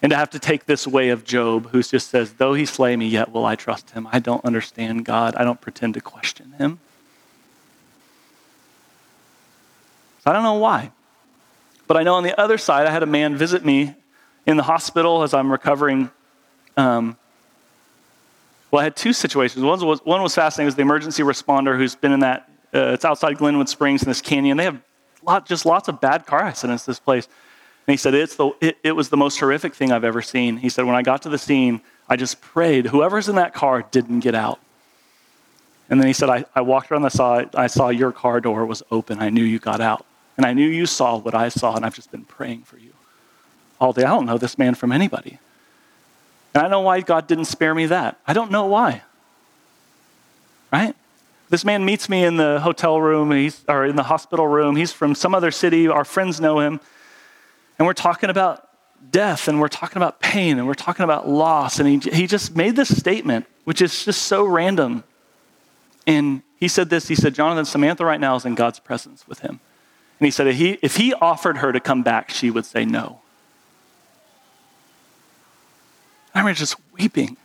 [0.01, 2.95] And to have to take this way of Job, who just says, Though he slay
[2.95, 4.07] me, yet will I trust him.
[4.11, 5.35] I don't understand God.
[5.35, 6.79] I don't pretend to question him.
[10.14, 10.91] So I don't know why.
[11.87, 13.93] But I know on the other side, I had a man visit me
[14.45, 16.09] in the hospital as I'm recovering.
[16.77, 17.17] Um,
[18.71, 19.63] well, I had two situations.
[19.63, 20.65] One was, one was fascinating.
[20.65, 24.09] It was the emergency responder who's been in that, uh, it's outside Glenwood Springs in
[24.09, 24.57] this canyon.
[24.57, 24.81] They have
[25.23, 27.25] lot, just lots of bad car accidents, this place.
[27.87, 30.57] And he said, it's the, it, it was the most horrific thing I've ever seen.
[30.57, 33.83] He said, when I got to the scene, I just prayed, whoever's in that car
[33.83, 34.59] didn't get out.
[35.89, 38.65] And then he said, I, I walked around the side, I saw your car door
[38.65, 39.19] was open.
[39.19, 40.05] I knew you got out.
[40.37, 42.91] And I knew you saw what I saw, and I've just been praying for you
[43.79, 44.03] all day.
[44.03, 45.39] I don't know this man from anybody.
[46.53, 48.19] And I know why God didn't spare me that.
[48.25, 49.03] I don't know why.
[50.71, 50.95] Right?
[51.49, 54.75] This man meets me in the hotel room, he's, or in the hospital room.
[54.75, 55.87] He's from some other city.
[55.87, 56.79] Our friends know him.
[57.77, 58.67] And we're talking about
[59.11, 61.79] death and we're talking about pain and we're talking about loss.
[61.79, 65.03] And he, he just made this statement, which is just so random.
[66.07, 69.39] And he said this he said, Jonathan, Samantha right now is in God's presence with
[69.39, 69.59] him.
[70.19, 72.85] And he said, if he, if he offered her to come back, she would say
[72.85, 73.21] no.
[76.33, 77.37] I remember just weeping.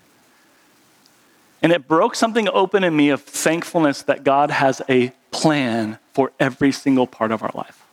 [1.62, 6.33] And it broke something open in me of thankfulness that God has a plan for
[6.41, 7.85] every single part of our life.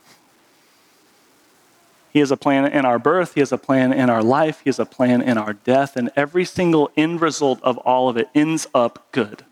[2.12, 4.68] He has a plan in our birth, He has a plan in our life, He
[4.68, 8.28] has a plan in our death, and every single end result of all of it
[8.34, 9.44] ends up good.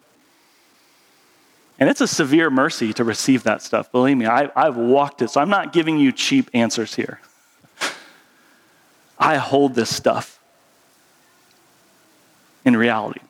[1.78, 3.92] And it's a severe mercy to receive that stuff.
[3.92, 7.20] Believe me, I, have walked it, so I'm not giving you cheap answers here.
[9.18, 10.38] I hold this stuff
[12.64, 13.20] in reality.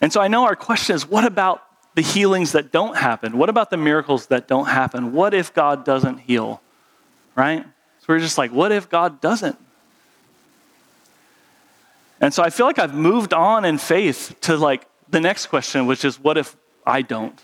[0.00, 3.38] And so I know our question is what about the healings that don't happen?
[3.38, 5.12] What about the miracles that don't happen?
[5.12, 6.60] What if God doesn't heal?
[7.34, 7.64] Right?
[7.64, 9.58] So we're just like, what if God doesn't?
[12.20, 15.86] And so I feel like I've moved on in faith to like the next question,
[15.86, 16.56] which is, what if
[16.86, 17.40] I don't?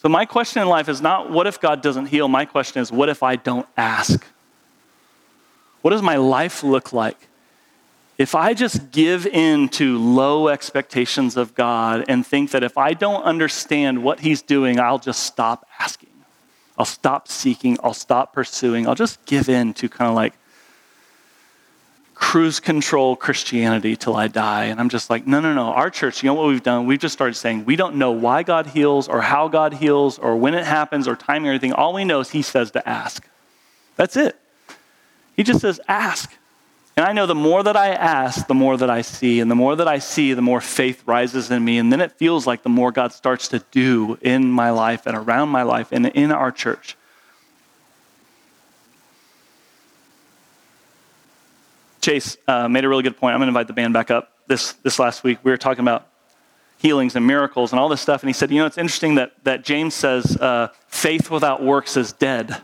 [0.00, 2.28] So my question in life is not, what if God doesn't heal?
[2.28, 4.24] My question is, what if I don't ask?
[5.80, 7.28] What does my life look like
[8.16, 12.94] if I just give in to low expectations of God and think that if I
[12.94, 16.10] don't understand what He's doing, I'll just stop asking,
[16.78, 20.34] I'll stop seeking, I'll stop pursuing, I'll just give in to kind of like
[22.24, 24.64] cruise control Christianity till I die.
[24.64, 25.66] And I'm just like, no, no, no.
[25.66, 26.86] Our church, you know what we've done?
[26.86, 30.34] We've just started saying we don't know why God heals or how God heals or
[30.34, 31.74] when it happens or timing or anything.
[31.74, 33.28] All we know is He says to ask.
[33.96, 34.40] That's it.
[35.36, 36.32] He just says, ask.
[36.96, 39.40] And I know the more that I ask, the more that I see.
[39.40, 41.76] And the more that I see, the more faith rises in me.
[41.76, 45.14] And then it feels like the more God starts to do in my life and
[45.14, 46.96] around my life and in our church.
[52.04, 53.32] Chase uh, made a really good point.
[53.32, 54.30] I'm going to invite the band back up.
[54.46, 56.06] This, this last week, we were talking about
[56.76, 58.22] healings and miracles and all this stuff.
[58.22, 61.96] And he said, You know, it's interesting that, that James says uh, faith without works
[61.96, 62.60] is dead,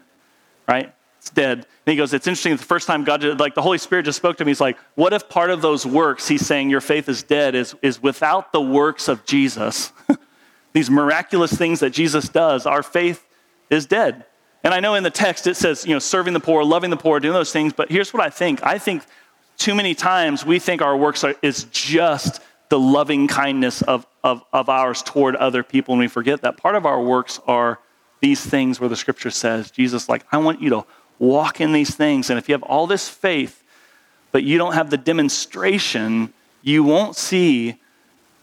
[0.69, 0.93] right?
[1.21, 1.61] It's dead.
[1.61, 2.55] And he goes, It's interesting.
[2.55, 4.77] The first time God, did, like the Holy Spirit just spoke to me, he's like,
[4.95, 8.53] What if part of those works, he's saying your faith is dead, is, is without
[8.53, 9.91] the works of Jesus?
[10.75, 13.27] These miraculous things that Jesus does, our faith
[13.71, 14.27] is dead.
[14.63, 16.99] And I know in the text it says, you know, serving the poor, loving the
[16.99, 18.63] poor, doing those things, but here's what I think.
[18.63, 19.03] I think
[19.61, 22.41] too many times we think our works are, is just
[22.71, 26.77] the loving kindness of, of, of ours toward other people, and we forget that part
[26.77, 27.79] of our works are
[28.21, 30.85] these things where the scripture says, Jesus, like, I want you to
[31.19, 32.31] walk in these things.
[32.31, 33.63] And if you have all this faith,
[34.33, 36.33] but you don't have the demonstration,
[36.63, 37.77] you won't see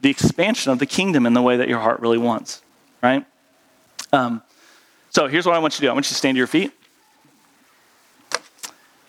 [0.02, 2.62] the expansion of the kingdom in the way that your heart really wants,
[3.02, 3.26] right?
[4.14, 4.44] Um,
[5.10, 6.48] so here's what I want you to do I want you to stand to your
[6.48, 6.72] feet.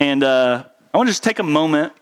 [0.01, 1.93] And uh, I want to just take a moment.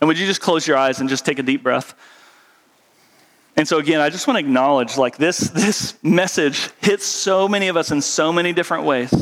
[0.00, 1.94] And would you just close your eyes and just take a deep breath?
[3.56, 7.68] And so again, I just want to acknowledge like this this message hits so many
[7.68, 9.12] of us in so many different ways.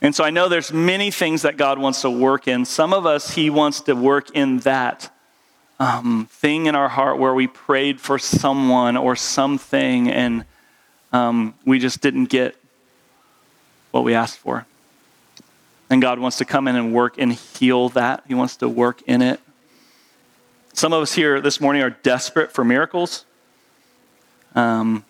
[0.00, 2.64] And so I know there's many things that God wants to work in.
[2.64, 5.14] Some of us, He wants to work in that
[5.78, 10.44] um, thing in our heart where we prayed for someone or something and
[11.12, 12.56] um, we just didn't get
[13.92, 14.66] what we asked for.
[15.88, 18.24] And God wants to come in and work and heal that.
[18.26, 19.40] He wants to work in it.
[20.72, 23.24] Some of us here this morning are desperate for miracles.
[24.54, 25.04] Um,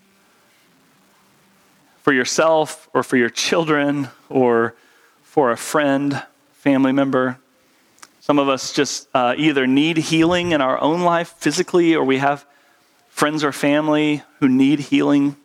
[2.03, 4.75] for yourself or for your children or
[5.23, 6.23] for a friend,
[6.53, 7.39] family member.
[8.21, 12.19] Some of us just uh, either need healing in our own life physically, or we
[12.19, 12.45] have
[13.09, 15.37] friends or family who need healing.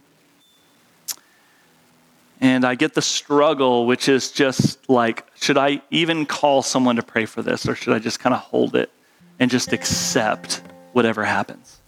[2.40, 7.04] And I get the struggle, which is just like, should I even call someone to
[7.04, 8.92] pray for this, or should I just kind of hold it
[9.40, 10.62] and just accept
[10.94, 11.80] whatever happens?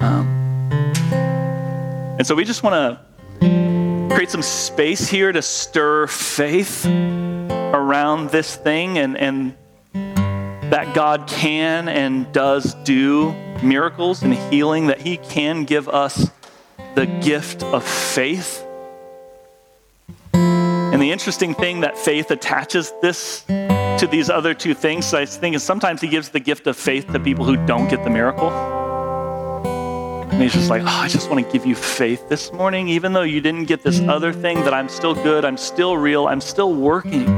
[0.00, 0.26] Um,
[2.18, 3.00] and so we just want
[3.40, 9.56] to create some space here to stir faith around this thing and, and
[10.70, 13.32] that God can and does do
[13.62, 16.30] miracles and healing, that He can give us
[16.94, 18.66] the gift of faith.
[20.34, 25.56] And the interesting thing that faith attaches this to these other two things, I think,
[25.56, 28.50] is sometimes He gives the gift of faith to people who don't get the miracle.
[30.32, 33.12] And he's just like, oh, I just want to give you faith this morning, even
[33.12, 36.40] though you didn't get this other thing, that I'm still good, I'm still real, I'm
[36.40, 37.28] still working.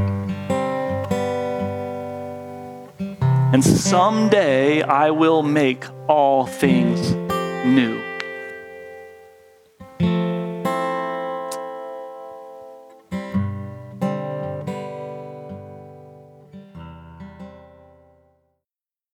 [3.53, 7.13] And someday I will make all things
[7.65, 8.14] new.